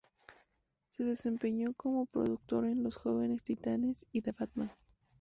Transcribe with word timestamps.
Se 0.89 1.03
desempeñó 1.03 1.73
como 1.77 2.07
productor 2.07 2.65
en 2.65 2.81
Los 2.81 2.95
Jóvenes 2.95 3.43
Titanes 3.43 4.07
y 4.11 4.21
The 4.23 4.31
Batman. 4.31 4.71